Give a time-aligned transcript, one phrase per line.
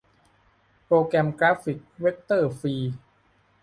[0.85, 2.75] โปรแกรมกราฟิกเวกเตอร์ฟรี